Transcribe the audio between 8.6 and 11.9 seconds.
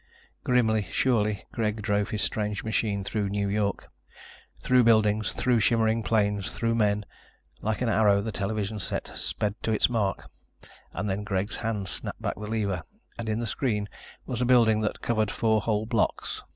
set sped to its mark and then Greg's hand